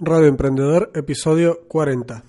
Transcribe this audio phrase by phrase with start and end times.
[0.00, 2.22] Radio Emprendedor, episodio 40.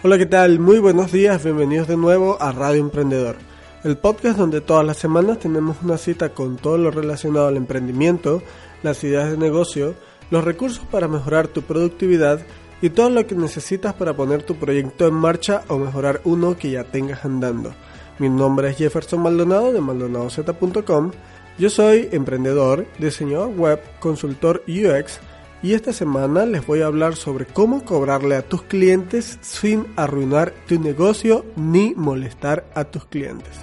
[0.00, 0.60] Hola, ¿qué tal?
[0.60, 3.34] Muy buenos días, bienvenidos de nuevo a Radio Emprendedor,
[3.82, 8.40] el podcast donde todas las semanas tenemos una cita con todo lo relacionado al emprendimiento,
[8.84, 9.96] las ideas de negocio,
[10.30, 12.38] los recursos para mejorar tu productividad
[12.80, 16.70] y todo lo que necesitas para poner tu proyecto en marcha o mejorar uno que
[16.70, 17.74] ya tengas andando.
[18.20, 21.10] Mi nombre es Jefferson Maldonado de maldonadoz.com.
[21.58, 25.18] Yo soy emprendedor, diseñador web, consultor UX
[25.62, 30.52] y esta semana les voy a hablar sobre cómo cobrarle a tus clientes sin arruinar
[30.66, 33.58] tu negocio ni molestar a tus clientes.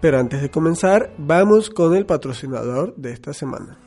[0.00, 3.78] Pero antes de comenzar, vamos con el patrocinador de esta semana.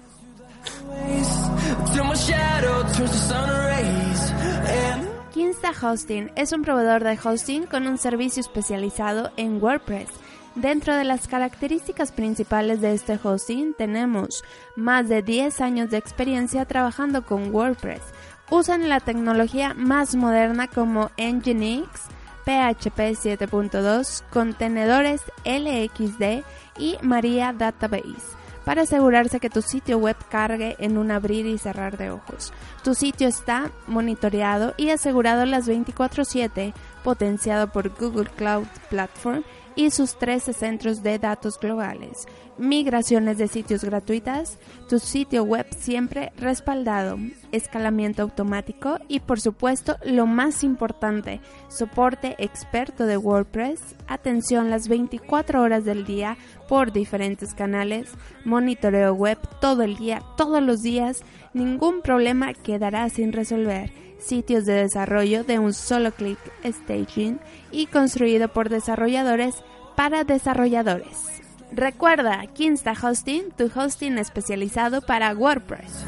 [5.32, 10.10] Kinsta Hosting es un proveedor de hosting con un servicio especializado en WordPress
[10.58, 14.44] Dentro de las características principales de este hosting tenemos
[14.76, 18.02] más de 10 años de experiencia trabajando con WordPress.
[18.50, 22.06] Usan la tecnología más moderna como Nginx,
[22.44, 26.44] PHP 7.2, contenedores LXD
[26.80, 31.98] y Maria Database para asegurarse que tu sitio web cargue en un abrir y cerrar
[31.98, 32.52] de ojos.
[32.84, 39.44] Tu sitio está monitoreado y asegurado las 24/7, potenciado por Google Cloud Platform
[39.78, 42.26] y sus 13 centros de datos globales,
[42.58, 44.58] migraciones de sitios gratuitas,
[44.90, 47.18] tu sitio web siempre respaldado,
[47.52, 51.40] escalamiento automático y por supuesto lo más importante,
[51.70, 58.10] soporte experto de WordPress, atención las 24 horas del día por diferentes canales,
[58.46, 61.22] monitoreo web todo el día, todos los días,
[61.54, 67.40] ningún problema quedará sin resolver sitios de desarrollo de un solo clic staging
[67.72, 69.56] y construido por desarrolladores
[69.96, 71.42] para desarrolladores.
[71.72, 76.06] Recuerda, Kinsta Hosting, tu hosting especializado para WordPress.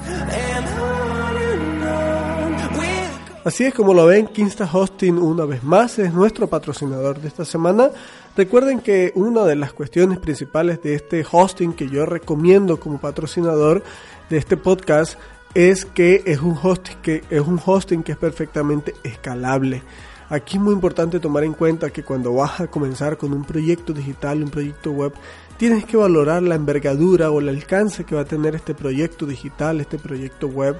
[3.43, 7.45] Así es como lo ven, Kinsta Hosting una vez más es nuestro patrocinador de esta
[7.45, 7.89] semana.
[8.35, 13.83] Recuerden que una de las cuestiones principales de este hosting que yo recomiendo como patrocinador
[14.29, 15.17] de este podcast
[15.53, 19.83] es que es un hosting que es un hosting que es perfectamente escalable.
[20.29, 23.93] Aquí es muy importante tomar en cuenta que cuando vas a comenzar con un proyecto
[23.93, 25.13] digital, un proyecto web,
[25.57, 29.81] tienes que valorar la envergadura o el alcance que va a tener este proyecto digital,
[29.81, 30.77] este proyecto web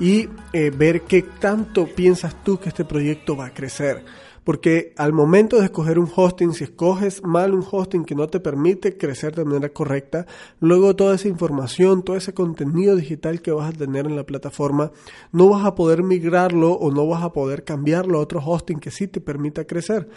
[0.00, 4.02] y eh, ver qué tanto piensas tú que este proyecto va a crecer
[4.46, 8.38] porque al momento de escoger un hosting, si escoges mal un hosting que no te
[8.38, 10.24] permite crecer de manera correcta,
[10.60, 14.92] luego toda esa información, todo ese contenido digital que vas a tener en la plataforma,
[15.32, 18.92] no vas a poder migrarlo o no vas a poder cambiarlo a otro hosting que
[18.92, 20.08] sí te permita crecer.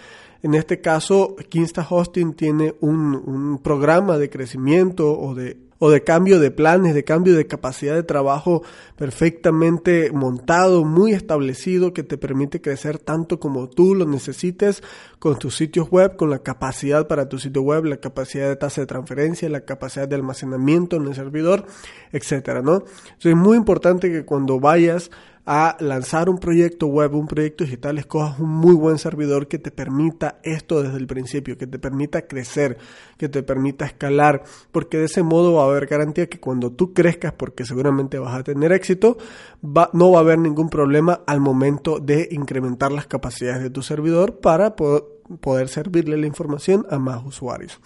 [0.44, 6.04] En este caso, Kinsta Hosting tiene un, un programa de crecimiento o de o de
[6.04, 8.64] cambio de planes, de cambio de capacidad de trabajo
[8.98, 14.84] perfectamente montado, muy establecido, que te permite crecer tanto como tú lo necesites
[15.20, 18.82] con tus sitios web, con la capacidad para tu sitio web, la capacidad de tasa
[18.82, 21.66] de transferencia, la capacidad de almacenamiento en el servidor,
[22.12, 22.84] etcétera, ¿no?
[23.20, 25.10] es muy importante que cuando vayas
[25.52, 29.72] a lanzar un proyecto web, un proyecto digital, escojas un muy buen servidor que te
[29.72, 32.78] permita esto desde el principio, que te permita crecer,
[33.18, 36.94] que te permita escalar, porque de ese modo va a haber garantía que cuando tú
[36.94, 39.18] crezcas, porque seguramente vas a tener éxito,
[39.64, 44.42] no va a haber ningún problema al momento de incrementar las capacidades de tu servidor
[44.42, 47.82] para poder servirle la información a más usuarios.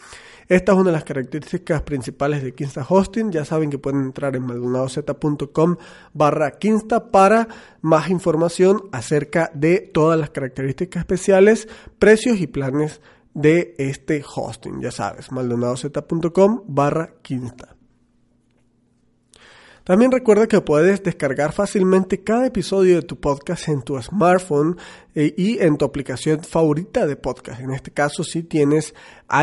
[0.47, 3.31] Esta es una de las características principales de Kinsta Hosting.
[3.31, 5.77] Ya saben que pueden entrar en maldonadozcom
[6.13, 7.47] barra Kinsta para
[7.81, 11.67] más información acerca de todas las características especiales,
[11.99, 13.01] precios y planes
[13.33, 14.81] de este hosting.
[14.81, 17.75] Ya sabes, maldonadozcom barra Kinsta.
[19.83, 24.77] También recuerda que puedes descargar fácilmente cada episodio de tu podcast en tu smartphone
[25.15, 27.61] eh, y en tu aplicación favorita de podcast.
[27.61, 28.93] En este caso, si tienes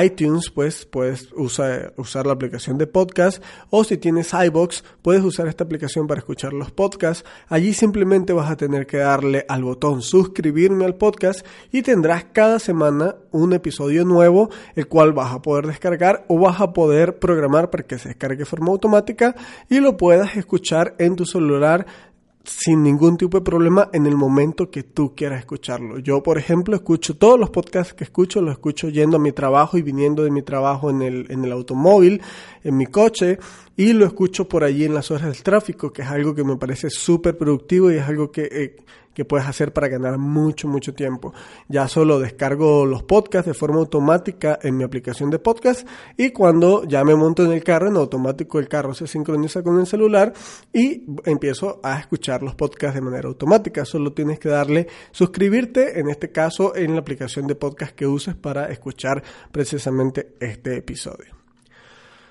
[0.05, 5.49] iTunes, pues puedes usar, usar la aplicación de podcast o si tienes iBox, puedes usar
[5.49, 7.25] esta aplicación para escuchar los podcasts.
[7.49, 12.59] Allí simplemente vas a tener que darle al botón suscribirme al podcast y tendrás cada
[12.59, 17.71] semana un episodio nuevo, el cual vas a poder descargar o vas a poder programar
[17.71, 19.35] para que se descargue de forma automática
[19.69, 21.87] y lo puedas escuchar en tu celular
[22.45, 25.99] sin ningún tipo de problema en el momento que tú quieras escucharlo.
[25.99, 29.77] Yo, por ejemplo, escucho todos los podcasts que escucho, los escucho yendo a mi trabajo
[29.77, 32.23] y viniendo de mi trabajo en el, en el automóvil,
[32.65, 33.39] en mi coche,
[33.77, 36.57] y lo escucho por allí en las horas del tráfico, que es algo que me
[36.57, 38.77] parece súper productivo y es algo que, eh,
[39.15, 41.33] que puedes hacer para ganar mucho, mucho tiempo.
[41.69, 45.87] Ya solo descargo los podcasts de forma automática en mi aplicación de podcast
[46.17, 49.79] y cuando ya me monto en el carro, en automático el carro se sincroniza con
[49.79, 50.33] el celular
[50.73, 53.85] y empiezo a escuchar los podcasts de manera automática.
[53.85, 58.35] Solo tienes que darle suscribirte, en este caso en la aplicación de podcast que uses
[58.35, 61.41] para escuchar precisamente este episodio.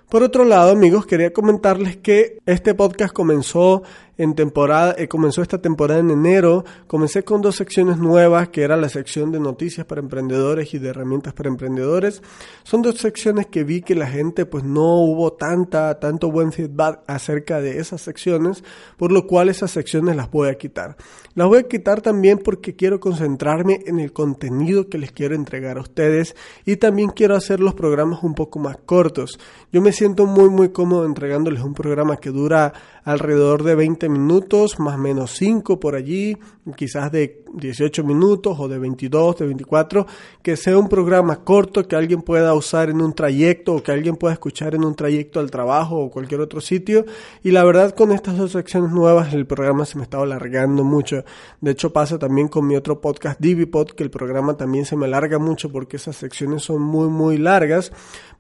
[0.10, 3.84] Por otro lado, amigos, quería comentarles que este podcast comenzó
[4.20, 8.76] en temporada, eh, comenzó esta temporada en enero, comencé con dos secciones nuevas, que era
[8.76, 12.22] la sección de noticias para emprendedores y de herramientas para emprendedores.
[12.64, 17.00] Son dos secciones que vi que la gente pues no hubo tanta, tanto buen feedback
[17.08, 18.62] acerca de esas secciones,
[18.98, 20.98] por lo cual esas secciones las voy a quitar.
[21.34, 25.78] Las voy a quitar también porque quiero concentrarme en el contenido que les quiero entregar
[25.78, 26.36] a ustedes
[26.66, 29.40] y también quiero hacer los programas un poco más cortos.
[29.72, 32.74] Yo me siento muy muy cómodo entregándoles un programa que dura
[33.06, 36.38] alrededor de 20 minutos, más o menos 5 por allí,
[36.76, 40.06] quizás de 18 minutos o de 22, de 24,
[40.42, 44.16] que sea un programa corto que alguien pueda usar en un trayecto o que alguien
[44.16, 47.06] pueda escuchar en un trayecto al trabajo o cualquier otro sitio.
[47.44, 51.24] Y la verdad con estas dos secciones nuevas el programa se me estaba alargando mucho.
[51.62, 55.06] De hecho pasa también con mi otro podcast Divipod, que el programa también se me
[55.06, 57.92] alarga mucho porque esas secciones son muy muy largas.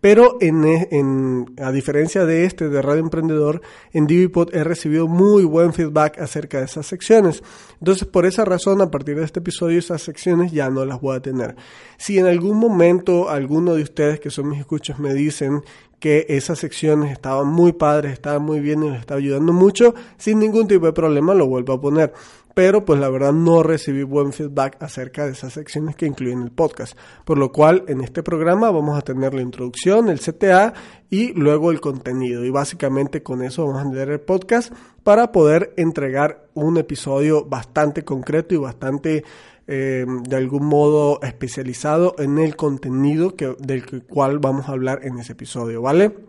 [0.02, 3.62] Pero en, en, a diferencia de este de Radio Emprendedor,
[3.92, 7.44] en Divipod he recibido muy buen feedback acerca de esas secciones.
[7.80, 11.18] Entonces, por esa razón, a partir de este episodio, esas secciones ya no las voy
[11.18, 11.56] a tener.
[11.98, 15.62] Si en algún momento alguno de ustedes que son mis escuchas me dicen
[16.00, 20.40] que esas secciones estaban muy padres, estaban muy bien y les estaba ayudando mucho, sin
[20.40, 22.14] ningún tipo de problema lo vuelvo a poner
[22.60, 26.52] pero pues la verdad no recibí buen feedback acerca de esas secciones que incluyen el
[26.52, 26.94] podcast.
[27.24, 30.74] Por lo cual en este programa vamos a tener la introducción, el CTA
[31.10, 32.44] y luego el contenido.
[32.44, 34.74] Y básicamente con eso vamos a tener el podcast
[35.06, 39.24] para poder entregar un episodio bastante concreto y bastante
[39.66, 45.18] eh, de algún modo especializado en el contenido que, del cual vamos a hablar en
[45.18, 46.29] ese episodio, ¿vale?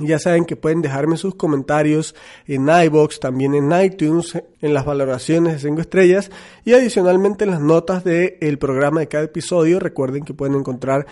[0.00, 2.14] Ya saben que pueden dejarme sus comentarios
[2.46, 6.30] en iBox, también en iTunes, en las valoraciones de 5 estrellas
[6.64, 9.80] y adicionalmente en las notas del programa de cada episodio.
[9.80, 11.06] Recuerden que pueden encontrar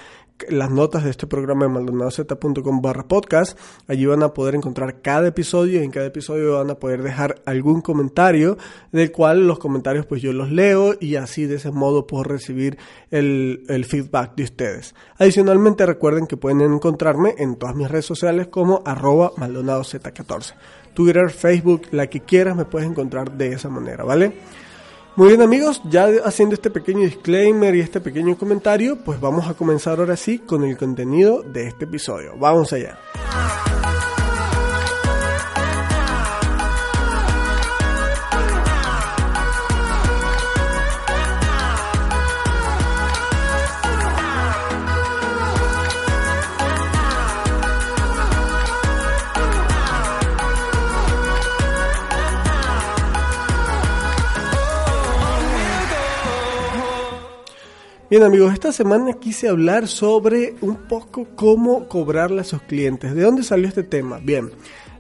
[0.49, 3.59] las notas de este programa en maldonadozcom barra podcast.
[3.87, 7.43] Allí van a poder encontrar cada episodio y en cada episodio van a poder dejar
[7.45, 8.59] algún comentario
[8.93, 12.79] del cual los comentarios pues yo los leo y así de ese modo puedo recibir
[13.11, 14.95] el, el feedback de ustedes.
[15.19, 20.55] Adicionalmente recuerden que pueden encontrarme en todas mis redes sociales como arroba maldonadoz14.
[20.95, 24.33] Twitter, Facebook, la que quieras me puedes encontrar de esa manera, ¿vale?
[25.17, 29.55] Muy bien amigos, ya haciendo este pequeño disclaimer y este pequeño comentario, pues vamos a
[29.55, 32.37] comenzar ahora sí con el contenido de este episodio.
[32.39, 32.99] Vamos allá.
[58.11, 63.15] Bien amigos, esta semana quise hablar sobre un poco cómo cobrarle a sus clientes.
[63.15, 64.19] ¿De dónde salió este tema?
[64.19, 64.51] Bien,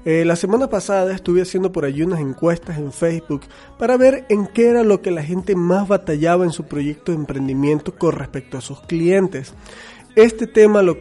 [0.04, 3.40] eh, la semana pasada estuve haciendo por allí unas encuestas en Facebook
[3.80, 7.18] para ver en qué era lo que la gente más batallaba en su proyecto de
[7.18, 9.54] emprendimiento con respecto a sus clientes.
[10.14, 10.96] Este tema lo,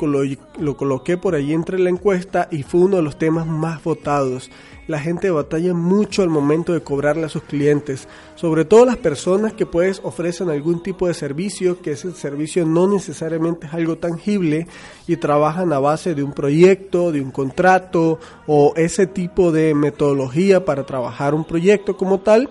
[0.60, 4.50] lo, coloqué por allí entre la encuesta y fue uno de los temas más votados
[4.90, 9.54] la gente batalla mucho al momento de cobrarle a sus clientes, sobre todo las personas
[9.54, 14.66] que pues ofrecen algún tipo de servicio, que ese servicio no necesariamente es algo tangible
[15.08, 20.66] y trabajan a base de un proyecto, de un contrato o ese tipo de metodología
[20.66, 22.50] para trabajar un proyecto como tal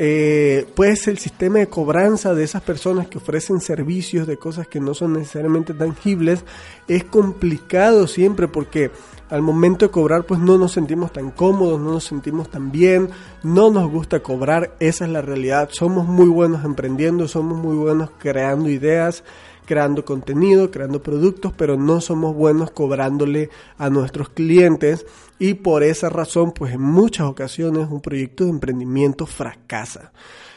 [0.00, 4.78] eh, pues el sistema de cobranza de esas personas que ofrecen servicios de cosas que
[4.78, 6.44] no son necesariamente tangibles
[6.86, 8.92] es complicado siempre porque
[9.28, 13.10] al momento de cobrar pues no nos sentimos tan cómodos, no nos sentimos tan bien,
[13.42, 18.10] no nos gusta cobrar, esa es la realidad, somos muy buenos emprendiendo, somos muy buenos
[18.18, 19.24] creando ideas,
[19.68, 25.04] creando contenido, creando productos, pero no somos buenos cobrándole a nuestros clientes
[25.38, 30.10] y por esa razón, pues en muchas ocasiones un proyecto de emprendimiento fracasa.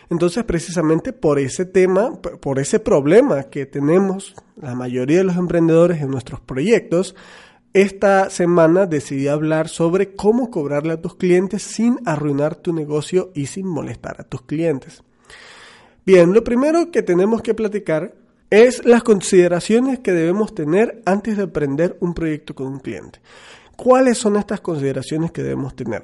[0.09, 6.01] Entonces, precisamente por ese tema, por ese problema que tenemos la mayoría de los emprendedores
[6.01, 7.13] en nuestros proyectos,
[7.73, 13.47] esta semana decidí hablar sobre cómo cobrarle a tus clientes sin arruinar tu negocio y
[13.47, 15.03] sin molestar a tus clientes.
[16.05, 18.20] Bien, lo primero que tenemos que platicar
[18.51, 23.19] es las consideraciones que debemos tener antes de emprender un proyecto con un cliente.
[23.75, 26.03] ¿Cuáles son estas consideraciones que debemos tener?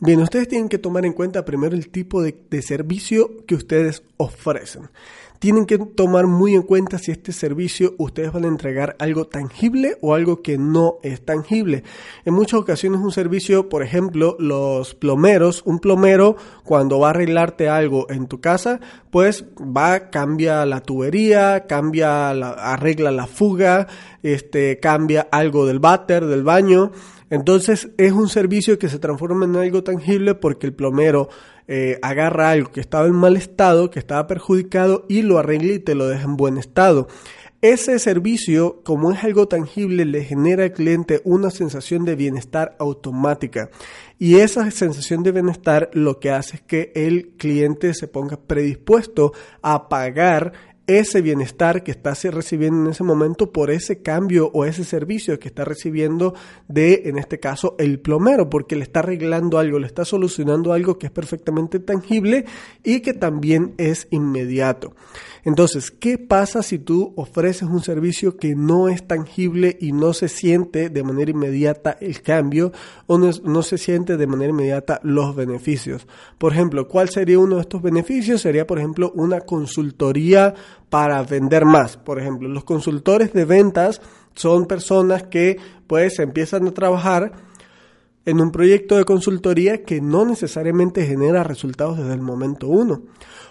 [0.00, 4.02] Bien, ustedes tienen que tomar en cuenta primero el tipo de, de servicio que ustedes
[4.16, 4.88] ofrecen
[5.40, 9.96] tienen que tomar muy en cuenta si este servicio ustedes van a entregar algo tangible
[10.02, 11.82] o algo que no es tangible.
[12.26, 17.70] En muchas ocasiones un servicio, por ejemplo, los plomeros, un plomero cuando va a arreglarte
[17.70, 18.80] algo en tu casa,
[19.10, 23.88] pues va, cambia la tubería, cambia, la, arregla la fuga,
[24.22, 26.92] este, cambia algo del váter, del baño.
[27.30, 31.30] Entonces es un servicio que se transforma en algo tangible porque el plomero
[31.72, 35.78] eh, agarra algo que estaba en mal estado, que estaba perjudicado y lo arregla y
[35.78, 37.06] te lo deja en buen estado.
[37.62, 43.70] Ese servicio, como es algo tangible, le genera al cliente una sensación de bienestar automática.
[44.18, 49.32] Y esa sensación de bienestar lo que hace es que el cliente se ponga predispuesto
[49.62, 50.54] a pagar
[50.98, 55.48] ese bienestar que está recibiendo en ese momento por ese cambio o ese servicio que
[55.48, 56.34] está recibiendo
[56.68, 60.98] de, en este caso, el plomero, porque le está arreglando algo, le está solucionando algo
[60.98, 62.44] que es perfectamente tangible
[62.82, 64.94] y que también es inmediato.
[65.44, 70.28] Entonces, ¿qué pasa si tú ofreces un servicio que no es tangible y no se
[70.28, 72.72] siente de manera inmediata el cambio
[73.06, 76.06] o no, se siente de manera inmediata los beneficios?
[76.38, 78.42] Por ejemplo, ¿cuál sería uno de estos beneficios?
[78.42, 80.54] Sería, por ejemplo, una consultoría
[80.88, 81.96] para vender más.
[81.96, 84.00] Por ejemplo, los consultores de ventas
[84.34, 87.49] son personas que pues empiezan a trabajar
[88.26, 93.02] en un proyecto de consultoría que no necesariamente genera resultados desde el momento uno.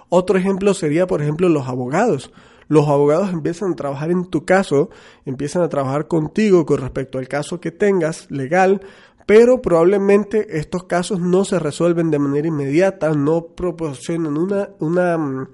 [0.10, 2.32] Otro ejemplo sería, por ejemplo, los abogados.
[2.68, 4.90] Los abogados empiezan a trabajar en tu caso,
[5.26, 8.82] empiezan a trabajar contigo con respecto al caso que tengas legal,
[9.26, 15.48] pero probablemente estos casos no se resuelven de manera inmediata, no proporcionan una, una mm,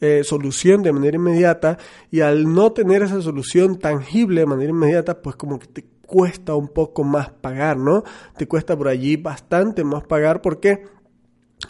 [0.00, 1.78] eh, solución de manera inmediata
[2.10, 6.54] y al no tener esa solución tangible de manera inmediata, pues como que te cuesta
[6.54, 8.04] un poco más pagar, ¿no?
[8.36, 10.84] Te cuesta por allí bastante más pagar porque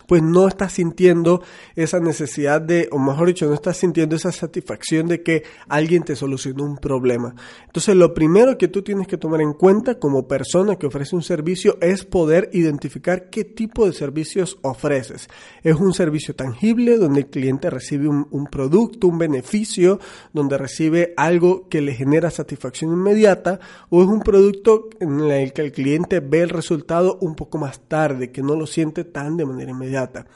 [0.07, 1.43] pues no estás sintiendo
[1.76, 6.17] esa necesidad de, o mejor dicho, no estás sintiendo esa satisfacción de que alguien te
[6.17, 7.35] solucionó un problema.
[7.67, 11.23] Entonces, lo primero que tú tienes que tomar en cuenta como persona que ofrece un
[11.23, 15.29] servicio es poder identificar qué tipo de servicios ofreces.
[15.62, 20.00] ¿Es un servicio tangible donde el cliente recibe un, un producto, un beneficio,
[20.33, 23.61] donde recibe algo que le genera satisfacción inmediata?
[23.91, 27.81] ¿O es un producto en el que el cliente ve el resultado un poco más
[27.88, 30.26] tarde, que no lo siente tan de manera inmediata.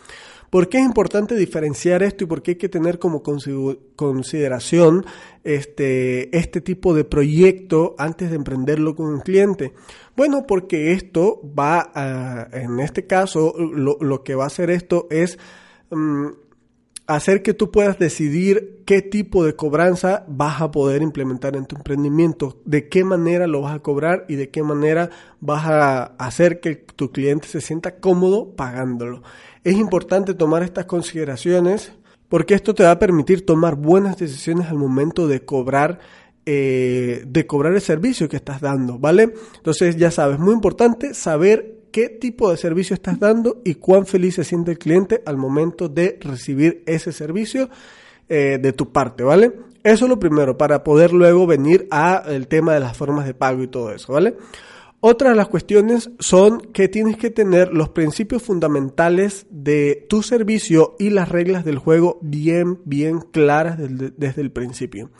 [0.50, 5.04] ¿Por qué es importante diferenciar esto y por qué hay que tener como consideración
[5.44, 9.74] este, este tipo de proyecto antes de emprenderlo con un cliente?
[10.16, 15.38] Bueno, porque esto va a, en este caso, lo, que va a hacer esto es
[15.90, 16.28] mm,
[17.08, 21.74] hacer que tú puedas decidir qué tipo de cobranza vas a poder implementar en tu
[21.74, 25.08] emprendimiento, de qué manera lo vas a cobrar y de qué manera
[25.40, 29.22] vas a hacer que tu cliente se sienta cómodo pagándolo.
[29.64, 31.92] Es importante tomar estas consideraciones
[32.28, 36.00] porque esto te va a permitir tomar buenas decisiones al momento de cobrar
[36.44, 39.34] eh, de cobrar el servicio que estás dando, ¿vale?
[39.56, 44.36] Entonces ya sabes, muy importante saber qué tipo de servicio estás dando y cuán feliz
[44.36, 47.68] se siente el cliente al momento de recibir ese servicio
[48.28, 49.52] eh, de tu parte, ¿vale?
[49.82, 53.34] Eso es lo primero, para poder luego venir a el tema de las formas de
[53.34, 54.36] pago y todo eso, ¿vale?
[55.00, 60.96] Otra de las cuestiones son que tienes que tener los principios fundamentales de tu servicio
[60.98, 65.10] y las reglas del juego bien, bien claras desde el principio.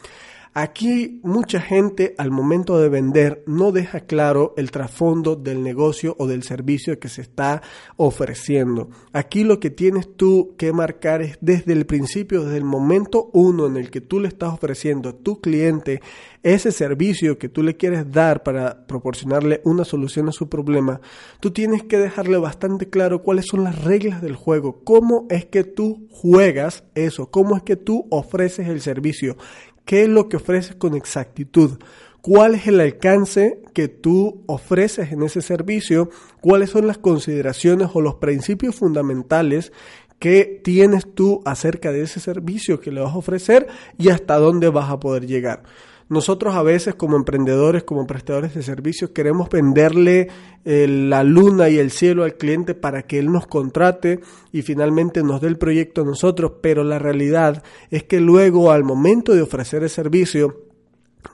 [0.60, 6.26] Aquí mucha gente al momento de vender no deja claro el trasfondo del negocio o
[6.26, 7.62] del servicio que se está
[7.96, 8.90] ofreciendo.
[9.12, 13.68] Aquí lo que tienes tú que marcar es desde el principio, desde el momento uno
[13.68, 16.00] en el que tú le estás ofreciendo a tu cliente
[16.42, 21.00] ese servicio que tú le quieres dar para proporcionarle una solución a su problema,
[21.40, 25.64] tú tienes que dejarle bastante claro cuáles son las reglas del juego, cómo es que
[25.64, 29.36] tú juegas eso, cómo es que tú ofreces el servicio,
[29.88, 31.78] qué es lo que ofreces con exactitud,
[32.20, 36.10] cuál es el alcance que tú ofreces en ese servicio,
[36.42, 39.72] cuáles son las consideraciones o los principios fundamentales
[40.18, 43.66] que tienes tú acerca de ese servicio que le vas a ofrecer
[43.96, 45.62] y hasta dónde vas a poder llegar.
[46.08, 50.28] Nosotros a veces como emprendedores, como prestadores de servicios, queremos venderle
[50.64, 55.22] eh, la luna y el cielo al cliente para que él nos contrate y finalmente
[55.22, 59.42] nos dé el proyecto a nosotros, pero la realidad es que luego al momento de
[59.42, 60.64] ofrecer el servicio,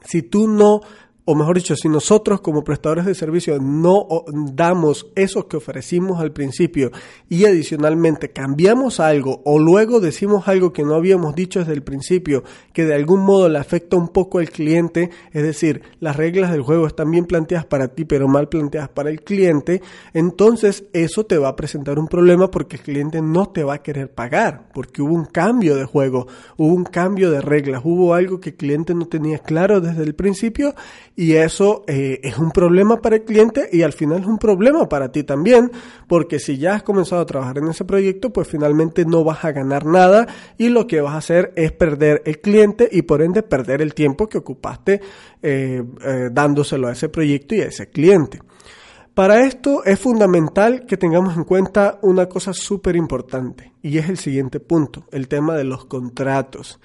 [0.04, 0.80] si tú no
[1.26, 4.06] o mejor dicho, si nosotros como prestadores de servicio no
[4.52, 6.90] damos eso que ofrecimos al principio
[7.30, 12.44] y adicionalmente cambiamos algo o luego decimos algo que no habíamos dicho desde el principio
[12.74, 16.60] que de algún modo le afecta un poco al cliente, es decir, las reglas del
[16.60, 19.80] juego están bien planteadas para ti pero mal planteadas para el cliente,
[20.12, 23.82] entonces eso te va a presentar un problema porque el cliente no te va a
[23.82, 26.26] querer pagar porque hubo un cambio de juego,
[26.58, 30.14] hubo un cambio de reglas, hubo algo que el cliente no tenía claro desde el
[30.14, 30.74] principio
[31.16, 34.88] y eso eh, es un problema para el cliente y al final es un problema
[34.88, 35.70] para ti también,
[36.08, 39.52] porque si ya has comenzado a trabajar en ese proyecto, pues finalmente no vas a
[39.52, 40.26] ganar nada
[40.58, 43.94] y lo que vas a hacer es perder el cliente y por ende perder el
[43.94, 45.00] tiempo que ocupaste
[45.42, 48.40] eh, eh, dándoselo a ese proyecto y a ese cliente.
[49.14, 54.18] Para esto es fundamental que tengamos en cuenta una cosa súper importante y es el
[54.18, 56.80] siguiente punto, el tema de los contratos.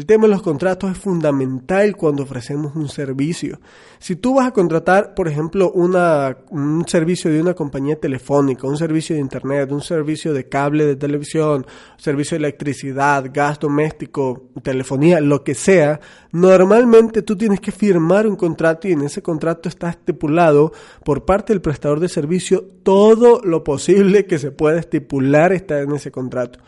[0.00, 3.60] El tema de los contratos es fundamental cuando ofrecemos un servicio.
[3.98, 8.78] Si tú vas a contratar, por ejemplo, una, un servicio de una compañía telefónica, un
[8.78, 11.66] servicio de internet, un servicio de cable de televisión,
[11.98, 16.00] servicio de electricidad, gas doméstico, telefonía, lo que sea,
[16.32, 20.72] normalmente tú tienes que firmar un contrato y en ese contrato está estipulado
[21.04, 25.92] por parte del prestador de servicio todo lo posible que se pueda estipular está en
[25.92, 26.58] ese contrato.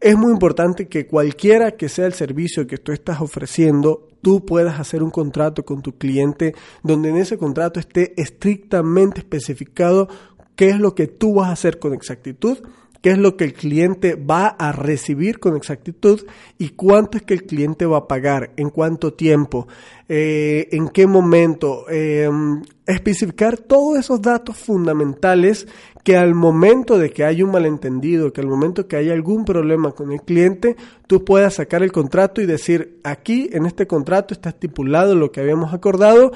[0.00, 4.80] Es muy importante que cualquiera que sea el servicio que tú estás ofreciendo, tú puedas
[4.80, 10.08] hacer un contrato con tu cliente donde en ese contrato esté estrictamente especificado
[10.56, 12.58] qué es lo que tú vas a hacer con exactitud
[13.04, 16.24] qué es lo que el cliente va a recibir con exactitud
[16.56, 19.68] y cuánto es que el cliente va a pagar, en cuánto tiempo,
[20.08, 25.68] eh, en qué momento, em, especificar todos esos datos fundamentales
[26.02, 29.92] que al momento de que haya un malentendido, que al momento que haya algún problema
[29.92, 30.74] con el cliente,
[31.06, 35.42] tú puedas sacar el contrato y decir, aquí en este contrato está estipulado lo que
[35.42, 36.32] habíamos acordado,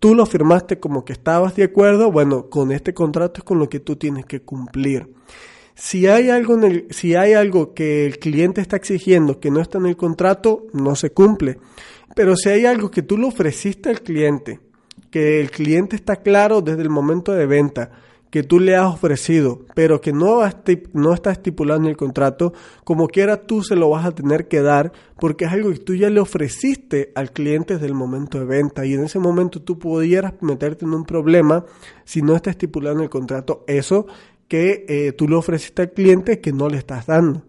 [0.00, 3.68] tú lo firmaste como que estabas de acuerdo, bueno, con este contrato es con lo
[3.68, 5.14] que tú tienes que cumplir.
[5.80, 9.60] Si hay, algo en el, si hay algo que el cliente está exigiendo que no
[9.60, 11.58] está en el contrato, no se cumple.
[12.16, 14.58] Pero si hay algo que tú le ofreciste al cliente,
[15.12, 17.92] que el cliente está claro desde el momento de venta,
[18.30, 20.40] que tú le has ofrecido, pero que no,
[20.94, 24.60] no está estipulado en el contrato, como quiera tú se lo vas a tener que
[24.60, 28.44] dar porque es algo que tú ya le ofreciste al cliente desde el momento de
[28.44, 31.64] venta y en ese momento tú pudieras meterte en un problema
[32.04, 34.06] si no está estipulado en el contrato eso
[34.48, 37.44] que eh, tú le ofreciste al cliente que no le estás dando.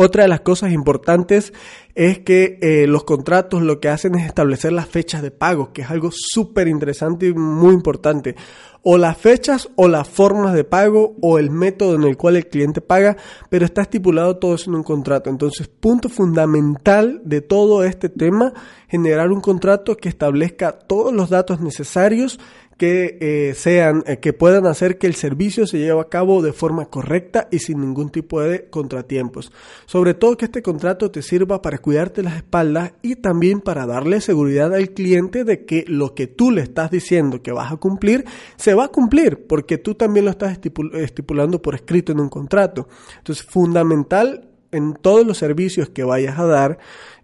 [0.00, 1.52] Otra de las cosas importantes
[1.96, 5.82] es que eh, los contratos lo que hacen es establecer las fechas de pago, que
[5.82, 8.36] es algo súper interesante y muy importante.
[8.84, 12.46] O las fechas o las formas de pago o el método en el cual el
[12.46, 13.16] cliente paga,
[13.50, 15.30] pero está estipulado todo eso en un contrato.
[15.30, 18.52] Entonces, punto fundamental de todo este tema,
[18.86, 22.38] generar un contrato que establezca todos los datos necesarios
[22.78, 26.52] que eh, sean, eh, que puedan hacer que el servicio se lleve a cabo de
[26.52, 29.52] forma correcta y sin ningún tipo de contratiempos.
[29.84, 34.20] Sobre todo que este contrato te sirva para cuidarte las espaldas y también para darle
[34.20, 38.24] seguridad al cliente de que lo que tú le estás diciendo que vas a cumplir,
[38.56, 40.56] se va a cumplir, porque tú también lo estás
[40.94, 42.88] estipulando por escrito en un contrato.
[43.18, 46.78] Entonces, fundamental en todos los servicios que vayas a dar,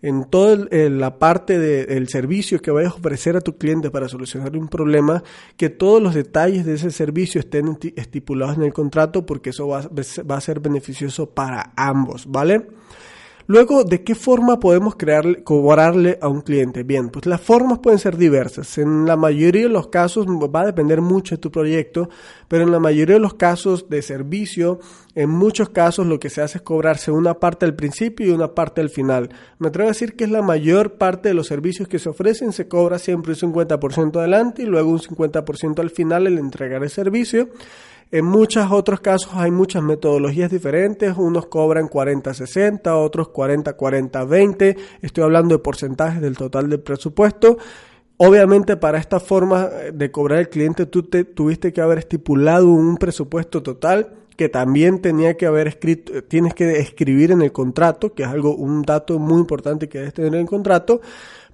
[0.04, 4.54] en toda la parte del servicio que vayas a ofrecer a tu cliente para solucionar
[4.54, 5.24] un problema,
[5.56, 9.88] que todos los detalles de ese servicio estén estipulados en el contrato porque eso va,
[10.30, 12.66] va a ser beneficioso para ambos, ¿vale?
[13.46, 14.96] Luego, ¿de qué forma podemos
[15.44, 16.82] cobrarle a un cliente?
[16.82, 18.78] Bien, pues las formas pueden ser diversas.
[18.78, 22.08] En la mayoría de los casos va a depender mucho de tu proyecto,
[22.48, 24.78] pero en la mayoría de los casos de servicio,
[25.14, 28.54] en muchos casos lo que se hace es cobrarse una parte al principio y una
[28.54, 29.28] parte al final.
[29.58, 32.50] Me atrevo a decir que es la mayor parte de los servicios que se ofrecen,
[32.52, 36.88] se cobra siempre un 50% adelante y luego un 50% al final el entregar el
[36.88, 37.50] servicio.
[38.10, 45.56] En muchos otros casos hay muchas metodologías diferentes, unos cobran 40-60, otros 40-40-20, estoy hablando
[45.56, 47.58] de porcentajes del total del presupuesto.
[48.16, 52.96] Obviamente para esta forma de cobrar el cliente tú te, tuviste que haber estipulado un
[52.96, 58.24] presupuesto total que también tenía que haber escrito, tienes que escribir en el contrato, que
[58.24, 61.00] es algo, un dato muy importante que debes tener en el contrato,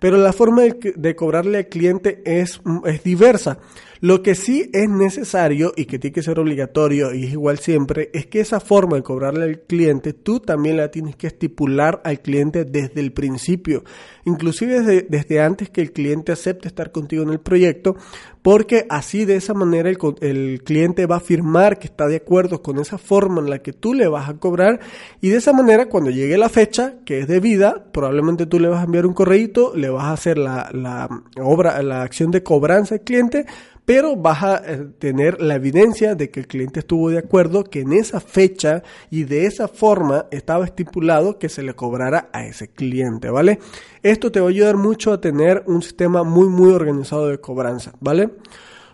[0.01, 3.59] pero la forma de, cobrarle al cliente es, es diversa.
[4.03, 8.09] Lo que sí es necesario y que tiene que ser obligatorio y es igual siempre
[8.15, 12.21] es que esa forma de cobrarle al cliente tú también la tienes que estipular al
[12.21, 13.85] cliente desde el principio,
[14.25, 17.95] inclusive desde antes que el cliente acepte estar contigo en el proyecto,
[18.42, 22.79] porque así de esa manera el, cliente va a afirmar que está de acuerdo con
[22.79, 24.81] esa forma en la que tú le vas a cobrar
[25.20, 28.81] y de esa manera cuando llegue la fecha que es debida, probablemente tú le vas
[28.81, 31.09] a enviar un correíto, le vas a hacer la, la
[31.42, 33.46] obra, la acción de cobranza al cliente,
[33.85, 37.81] pero vas a eh, tener la evidencia de que el cliente estuvo de acuerdo que
[37.81, 42.69] en esa fecha y de esa forma estaba estipulado que se le cobrara a ese
[42.69, 43.59] cliente, ¿vale?
[44.03, 47.93] Esto te va a ayudar mucho a tener un sistema muy muy organizado de cobranza,
[48.01, 48.31] ¿vale?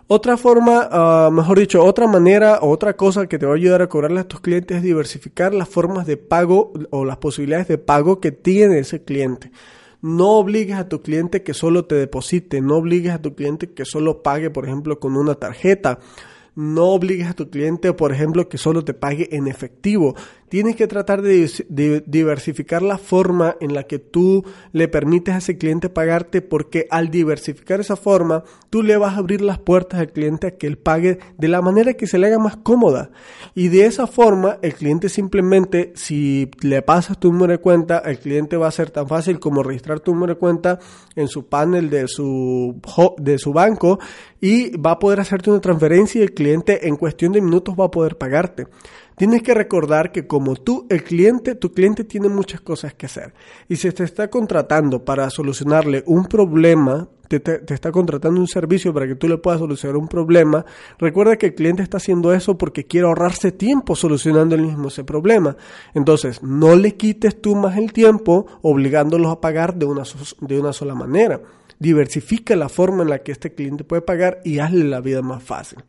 [0.09, 0.89] Otra forma,
[1.29, 4.21] uh, mejor dicho, otra manera o otra cosa que te va a ayudar a cobrarle
[4.21, 8.31] a tus clientes es diversificar las formas de pago o las posibilidades de pago que
[8.31, 9.51] tiene ese cliente.
[10.03, 13.85] No obligues a tu cliente que solo te deposite, no obligues a tu cliente que
[13.85, 15.99] solo pague, por ejemplo, con una tarjeta.
[16.55, 20.15] No obligues a tu cliente, por ejemplo, que solo te pague en efectivo.
[20.49, 25.59] Tienes que tratar de, diversificar la forma en la que tú le permites a ese
[25.59, 30.13] cliente pagarte porque al diversificar esa forma, tú le vas a abrir las puertas al
[30.13, 33.11] cliente a que él pague de la manera que se le haga más cómoda.
[33.55, 38.19] Y de esa forma, el cliente simplemente, si le pasas tu número de cuenta, el
[38.19, 40.79] cliente va a ser tan fácil como registrar tu número de cuenta
[41.17, 42.81] en su panel de su,
[43.19, 43.99] de su banco
[44.41, 47.87] y va a poder hacerte una transferencia y el cliente en cuestión de minutos va
[47.87, 48.67] a poder pagarte.
[49.17, 53.33] Tienes que recordar que como tú, el cliente, tu cliente tiene muchas cosas que hacer.
[53.67, 58.93] Y si te está contratando para solucionarle un problema, te, te, está contratando un servicio
[58.93, 60.67] para que tú le puedas solucionar un problema,
[60.99, 65.03] recuerda que el cliente está haciendo eso porque quiere ahorrarse tiempo solucionando el mismo ese
[65.03, 65.57] problema.
[65.95, 70.03] Entonces, no le quites tú más el tiempo obligándolos a pagar de una,
[70.41, 71.41] de una sola manera.
[71.79, 75.43] Diversifica la forma en la que este cliente puede pagar y hazle la vida más
[75.43, 75.85] fácil.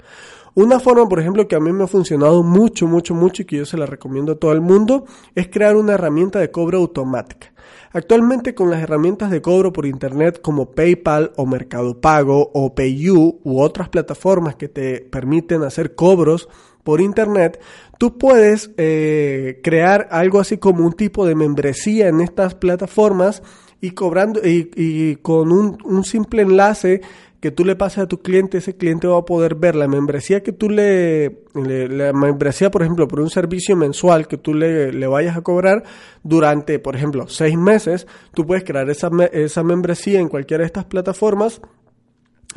[0.58, 3.58] Una forma, por ejemplo, que a mí me ha funcionado mucho, mucho, mucho y que
[3.58, 7.54] yo se la recomiendo a todo el mundo es crear una herramienta de cobro automática.
[7.92, 13.40] Actualmente con las herramientas de cobro por internet como PayPal o Mercado Pago o PayU
[13.44, 16.50] u otras plataformas que te permiten hacer cobros
[16.84, 17.62] por internet,
[18.00, 23.44] tú puedes eh, crear algo así como un tipo de membresía en estas plataformas
[23.82, 27.02] y cobrando y, y con un, un simple enlace
[27.40, 30.42] que tú le pases a tu cliente, ese cliente va a poder ver la membresía
[30.42, 35.08] que tú le, la membresía, por ejemplo, por un servicio mensual que tú le, le,
[35.08, 35.84] vayas a cobrar
[36.24, 40.86] durante, por ejemplo, seis meses, tú puedes crear esa, esa membresía en cualquiera de estas
[40.86, 41.62] plataformas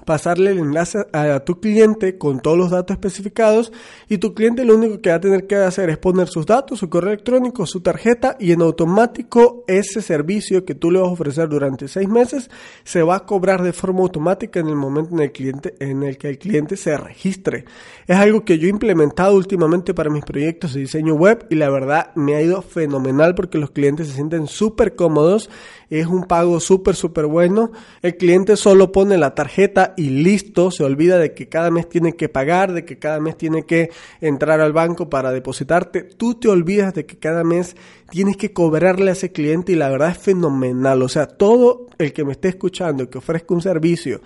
[0.04, 3.72] pasarle el enlace a tu cliente con todos los datos especificados
[4.08, 6.78] y tu cliente lo único que va a tener que hacer es poner sus datos,
[6.78, 11.12] su correo electrónico, su tarjeta y en automático ese servicio que tú le vas a
[11.12, 12.50] ofrecer durante seis meses
[12.84, 16.18] se va a cobrar de forma automática en el momento en el, cliente, en el
[16.18, 17.64] que el cliente se registre.
[18.06, 21.70] Es algo que yo he implementado últimamente para mis proyectos de diseño web y la
[21.70, 25.50] verdad me ha ido fenomenal porque los clientes se sienten súper cómodos
[25.90, 27.72] es un pago súper, súper bueno.
[28.00, 32.14] El cliente solo pone la tarjeta y listo, se olvida de que cada mes tiene
[32.14, 36.02] que pagar, de que cada mes tiene que entrar al banco para depositarte.
[36.02, 37.76] Tú te olvidas de que cada mes
[38.10, 41.02] tienes que cobrarle a ese cliente y la verdad es fenomenal.
[41.02, 44.20] O sea, todo el que me esté escuchando, que ofrezca un servicio,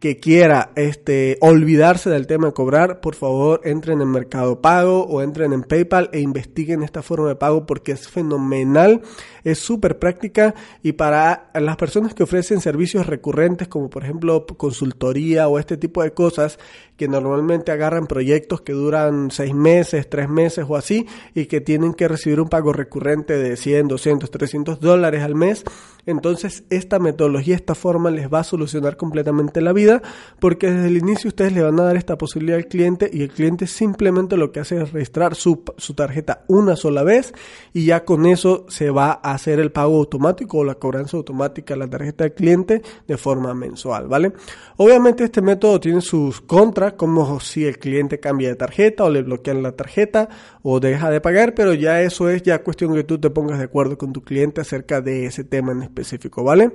[0.00, 5.22] que quiera este, olvidarse del tema de cobrar, por favor entren en Mercado Pago o
[5.22, 9.02] entren en PayPal e investiguen esta forma de pago porque es fenomenal,
[9.50, 15.48] es súper práctica y para las personas que ofrecen servicios recurrentes como por ejemplo consultoría
[15.48, 16.58] o este tipo de cosas
[16.96, 21.94] que normalmente agarran proyectos que duran seis meses, tres meses o así y que tienen
[21.94, 25.64] que recibir un pago recurrente de 100, 200, 300 dólares al mes,
[26.06, 30.02] entonces esta metodología, esta forma les va a solucionar completamente la vida
[30.40, 33.30] porque desde el inicio ustedes le van a dar esta posibilidad al cliente y el
[33.30, 37.32] cliente simplemente lo que hace es registrar su, su tarjeta una sola vez
[37.72, 41.74] y ya con eso se va a hacer el pago automático o la cobranza automática
[41.74, 44.32] de la tarjeta del cliente de forma mensual, ¿vale?
[44.76, 49.22] Obviamente este método tiene sus contras como si el cliente cambia de tarjeta o le
[49.22, 50.28] bloquean la tarjeta
[50.62, 53.64] o deja de pagar, pero ya eso es ya cuestión que tú te pongas de
[53.64, 56.70] acuerdo con tu cliente acerca de ese tema en específico, ¿vale?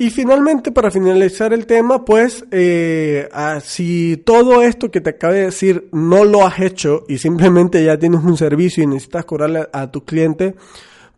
[0.00, 5.32] Y finalmente, para finalizar el tema, pues, eh, ah, si todo esto que te acabo
[5.32, 9.68] de decir no lo has hecho y simplemente ya tienes un servicio y necesitas cobrarle
[9.72, 10.54] a tu cliente,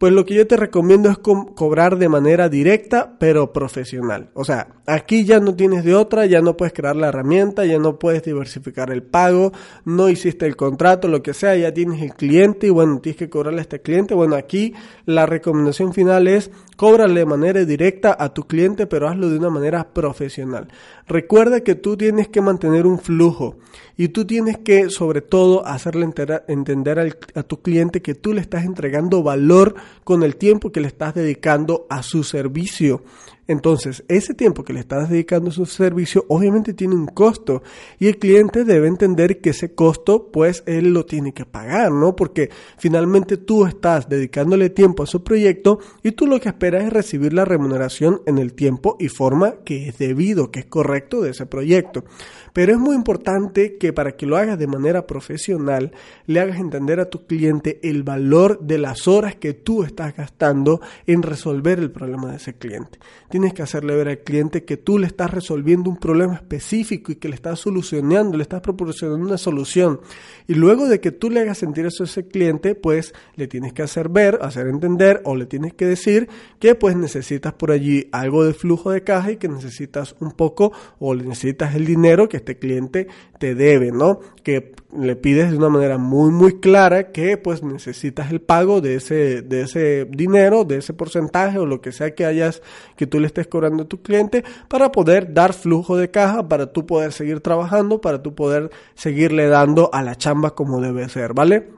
[0.01, 4.31] pues lo que yo te recomiendo es cobrar de manera directa pero profesional.
[4.33, 7.79] O sea, aquí ya no tienes de otra, ya no puedes crear la herramienta, ya
[7.79, 9.53] no puedes diversificar el pago,
[9.85, 13.29] no hiciste el contrato, lo que sea, ya tienes el cliente y bueno, tienes que
[13.29, 14.15] cobrarle a este cliente.
[14.15, 14.73] Bueno, aquí
[15.05, 19.51] la recomendación final es cóbrale de manera directa a tu cliente, pero hazlo de una
[19.51, 20.69] manera profesional.
[21.07, 23.59] Recuerda que tú tienes que mantener un flujo
[23.99, 26.09] y tú tienes que, sobre todo, hacerle
[26.49, 30.89] entender a tu cliente que tú le estás entregando valor con el tiempo que le
[30.89, 33.03] estás dedicando a su servicio.
[33.51, 37.65] Entonces, ese tiempo que le estás dedicando a su servicio obviamente tiene un costo
[37.99, 42.15] y el cliente debe entender que ese costo pues él lo tiene que pagar, ¿no?
[42.15, 46.93] Porque finalmente tú estás dedicándole tiempo a su proyecto y tú lo que esperas es
[46.93, 51.31] recibir la remuneración en el tiempo y forma que es debido, que es correcto de
[51.31, 52.05] ese proyecto.
[52.53, 55.91] Pero es muy importante que para que lo hagas de manera profesional,
[56.27, 60.81] le hagas entender a tu cliente el valor de las horas que tú estás gastando
[61.09, 63.01] en resolver el problema de ese cliente.
[63.41, 67.15] Tienes que hacerle ver al cliente que tú le estás resolviendo un problema específico y
[67.15, 69.99] que le estás solucionando, le estás proporcionando una solución.
[70.47, 73.73] Y luego de que tú le hagas sentir eso a ese cliente, pues le tienes
[73.73, 78.11] que hacer ver, hacer entender o le tienes que decir que pues necesitas por allí
[78.13, 82.37] algo de flujo de caja y que necesitas un poco o necesitas el dinero que
[82.37, 84.21] este cliente te debe, ¿no?
[84.43, 88.97] Que le pides de una manera muy muy clara que pues necesitas el pago de
[88.97, 92.63] ese de ese dinero, de ese porcentaje o lo que sea que hayas
[92.97, 96.73] que tú le estés cobrando a tu cliente para poder dar flujo de caja, para
[96.73, 101.35] tú poder seguir trabajando, para tú poder seguirle dando a la chamba como debe ser,
[101.35, 101.69] ¿vale?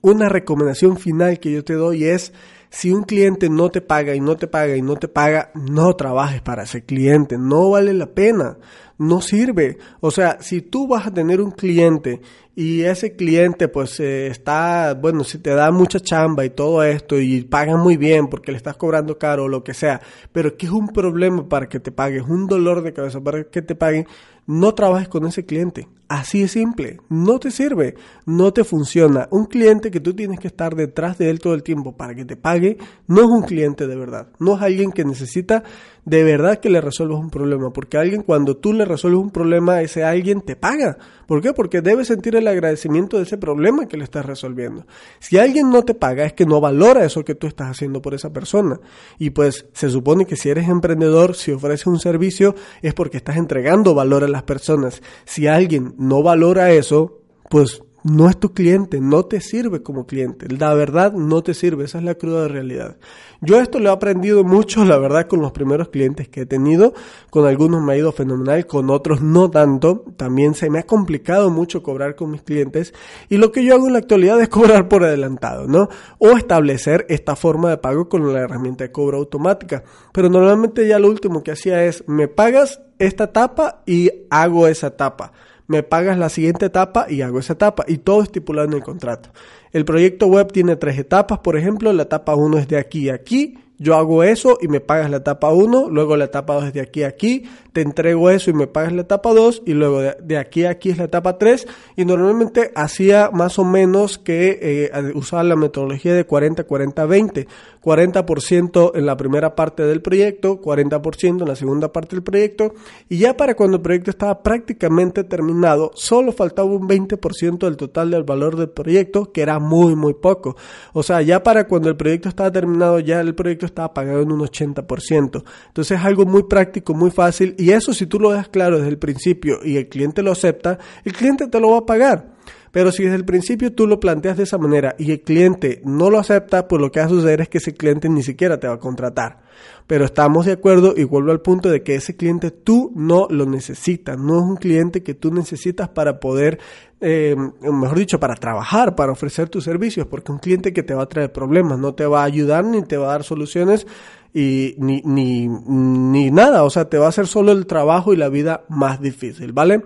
[0.00, 2.32] Una recomendación final que yo te doy es
[2.70, 5.94] si un cliente no te paga y no te paga y no te paga, no
[5.96, 8.56] trabajes para ese cliente, no vale la pena
[9.00, 9.78] no sirve.
[10.00, 12.20] O sea, si tú vas a tener un cliente
[12.54, 17.18] y ese cliente pues eh, está, bueno, si te da mucha chamba y todo esto
[17.18, 20.66] y paga muy bien porque le estás cobrando caro o lo que sea, pero que
[20.66, 24.06] es un problema para que te pague, un dolor de cabeza para que te paguen,
[24.46, 25.88] no trabajes con ese cliente.
[26.08, 27.94] Así de simple, no te sirve,
[28.26, 29.28] no te funciona.
[29.30, 32.24] Un cliente que tú tienes que estar detrás de él todo el tiempo para que
[32.24, 35.62] te pague, no es un cliente de verdad, no es alguien que necesita
[36.04, 39.82] de verdad que le resuelvas un problema, porque alguien cuando tú le resuelves un problema,
[39.82, 40.98] ese alguien te paga.
[41.26, 41.52] ¿Por qué?
[41.52, 44.86] Porque debe sentir el agradecimiento de ese problema que le estás resolviendo.
[45.20, 48.14] Si alguien no te paga es que no valora eso que tú estás haciendo por
[48.14, 48.80] esa persona.
[49.18, 53.36] Y pues se supone que si eres emprendedor, si ofreces un servicio, es porque estás
[53.36, 55.02] entregando valor a las personas.
[55.24, 60.46] Si alguien no valora eso, pues no es tu cliente, no te sirve como cliente.
[60.48, 62.96] La verdad no te sirve, esa es la cruda realidad.
[63.42, 66.92] Yo esto lo he aprendido mucho, la verdad, con los primeros clientes que he tenido.
[67.30, 70.04] Con algunos me ha ido fenomenal, con otros no tanto.
[70.16, 72.92] También se me ha complicado mucho cobrar con mis clientes.
[73.28, 75.88] Y lo que yo hago en la actualidad es cobrar por adelantado, ¿no?
[76.18, 79.84] O establecer esta forma de pago con la herramienta de cobro automática.
[80.12, 84.88] Pero normalmente ya lo último que hacía es, me pagas esta etapa y hago esa
[84.88, 85.32] etapa
[85.70, 89.30] me pagas la siguiente etapa y hago esa etapa y todo estipulado en el contrato.
[89.70, 93.14] El proyecto web tiene tres etapas, por ejemplo, la etapa 1 es de aquí a
[93.14, 96.72] aquí, yo hago eso y me pagas la etapa 1, luego la etapa 2 es
[96.74, 100.00] de aquí a aquí, te entrego eso y me pagas la etapa 2 y luego
[100.00, 101.66] de, aquí a aquí es la etapa 3
[101.96, 107.46] y normalmente hacía más o menos que eh, usaba la metodología de 40-40-20,
[107.82, 112.74] 40% en la primera parte del proyecto, 40% en la segunda parte del proyecto.
[113.08, 118.10] Y ya para cuando el proyecto estaba prácticamente terminado, solo faltaba un 20% del total
[118.10, 120.56] del valor del proyecto, que era muy muy poco.
[120.92, 124.32] O sea, ya para cuando el proyecto estaba terminado, ya el proyecto estaba pagado en
[124.32, 125.42] un 80%.
[125.68, 128.90] Entonces es algo muy práctico, muy fácil y eso si tú lo dejas claro desde
[128.90, 132.34] el principio y el cliente lo acepta, el cliente te lo va a pagar.
[132.72, 136.10] Pero si desde el principio tú lo planteas de esa manera y el cliente no
[136.10, 138.68] lo acepta, pues lo que va a suceder es que ese cliente ni siquiera te
[138.68, 139.40] va a contratar.
[139.86, 143.44] Pero estamos de acuerdo y vuelvo al punto de que ese cliente tú no lo
[143.44, 146.60] necesitas, no es un cliente que tú necesitas para poder,
[147.00, 151.02] eh, mejor dicho, para trabajar, para ofrecer tus servicios, porque un cliente que te va
[151.02, 153.86] a traer problemas, no te va a ayudar ni te va a dar soluciones
[154.32, 158.16] y ni, ni, ni nada, o sea, te va a hacer solo el trabajo y
[158.16, 159.82] la vida más difícil, ¿vale?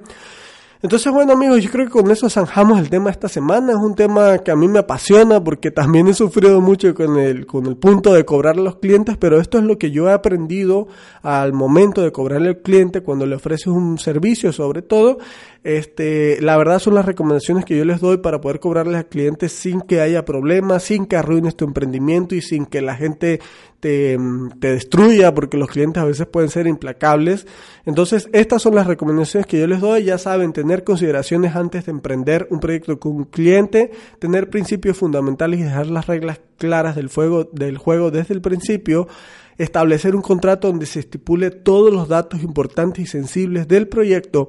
[0.85, 3.73] Entonces, bueno amigos, yo creo que con eso zanjamos el tema esta semana.
[3.73, 7.47] Es un tema que a mí me apasiona porque también he sufrido mucho con el,
[7.47, 10.13] con el punto de cobrar a los clientes, pero esto es lo que yo he
[10.13, 10.87] aprendido
[11.23, 15.17] al momento de cobrarle al cliente cuando le ofreces un servicio sobre todo.
[15.63, 19.49] Este, la verdad son las recomendaciones que yo les doy para poder cobrarles al cliente
[19.49, 23.41] sin que haya problemas, sin que arruines tu emprendimiento y sin que la gente
[23.85, 24.17] te,
[24.61, 27.47] destruya, porque los clientes a veces pueden ser implacables.
[27.85, 30.05] Entonces, estas son las recomendaciones que yo les doy.
[30.05, 35.61] Ya saben, tener consideraciones antes de emprender un proyecto con un cliente, tener principios fundamentales
[35.61, 39.07] y dejar las reglas claras del juego desde el principio
[39.57, 44.49] establecer un contrato donde se estipule todos los datos importantes y sensibles del proyecto,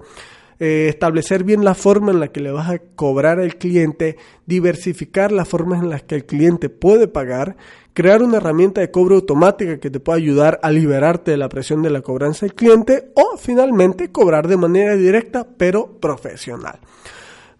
[0.59, 4.17] eh, establecer bien la forma en la que le vas a cobrar al cliente,
[4.47, 7.55] diversificar las formas en las que el cliente puede pagar,
[7.95, 11.81] crear una herramienta de cobro automática que te pueda ayudar a liberarte de la presión
[11.81, 16.79] de la cobranza del cliente o finalmente cobrar de manera directa pero profesional.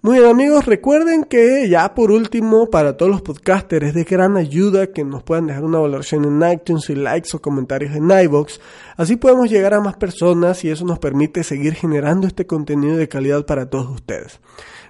[0.02, 4.36] Muy bien amigos, recuerden que ya por último para todos los podcasters es de gran
[4.36, 8.60] ayuda que nos puedan dejar una valoración en iTunes y likes o comentarios en iVoox.
[8.98, 13.08] Así podemos llegar a más personas y eso nos permite seguir generando este contenido de
[13.08, 14.41] calidad para todos ustedes.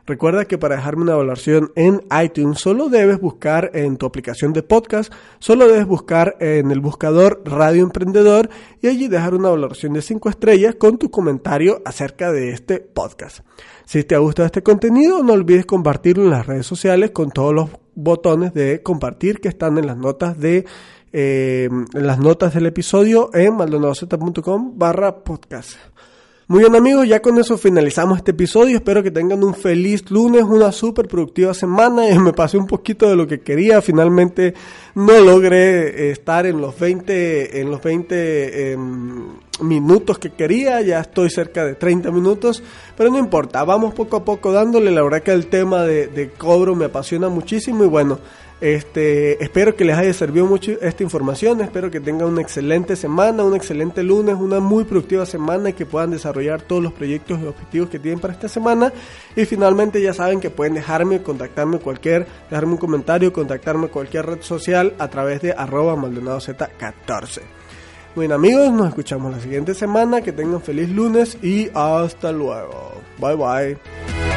[0.07, 4.61] Recuerda que para dejarme una valoración en iTunes solo debes buscar en tu aplicación de
[4.61, 8.49] podcast, solo debes buscar en el buscador Radio Emprendedor
[8.81, 13.39] y allí dejar una valoración de 5 estrellas con tu comentario acerca de este podcast.
[13.85, 17.55] Si te ha gustado este contenido, no olvides compartirlo en las redes sociales con todos
[17.55, 20.65] los botones de compartir que están en las notas de
[21.17, 25.77] eh, en las notas del episodio en maldonadoceta.com barra podcast.
[26.47, 28.77] Muy bien amigos, ya con eso finalizamos este episodio.
[28.77, 32.03] Espero que tengan un feliz lunes, una súper productiva semana.
[32.19, 33.81] Me pasé un poquito de lo que quería.
[33.81, 34.53] Finalmente
[34.93, 40.81] no logré estar en los 20, en los 20 em, minutos que quería.
[40.81, 42.61] Ya estoy cerca de 30 minutos.
[42.95, 44.91] Pero no importa, vamos poco a poco dándole.
[44.91, 48.19] La verdad que el tema de cobro me apasiona muchísimo y bueno.
[48.65, 53.43] Este, espero que les haya servido mucho esta información, espero que tengan una excelente semana,
[53.43, 57.45] un excelente lunes, una muy productiva semana y que puedan desarrollar todos los proyectos y
[57.45, 58.91] objetivos que tienen para esta semana.
[59.35, 64.41] Y finalmente ya saben que pueden dejarme, contactarme cualquier, dejarme un comentario, contactarme cualquier red
[64.41, 67.41] social a través de arroba maldonadaz14.
[68.15, 72.93] Bueno amigos, nos escuchamos la siguiente semana, que tengan feliz lunes y hasta luego.
[73.19, 74.34] Bye bye.